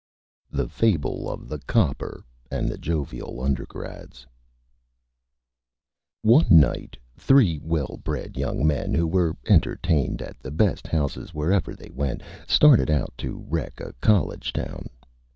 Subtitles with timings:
[0.57, 4.25] _THE FABLE OF THE COPPER AND THE JOVIAL UNDERGRADS
[6.23, 11.75] One Night three Well Bred Young Men, who were entertained at the Best Houses wherever
[11.75, 14.89] they went, started out to Wreck a College town.